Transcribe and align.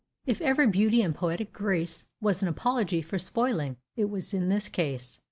If 0.25 0.41
ever 0.41 0.65
beauty 0.65 1.03
and 1.03 1.13
poetic 1.13 1.53
grace 1.53 2.05
was 2.19 2.41
an 2.41 2.47
apology 2.47 3.03
for 3.03 3.19
spoiling, 3.19 3.77
it 3.95 4.09
was 4.09 4.33
in 4.33 4.49
this 4.49 4.67
case. 4.67 5.19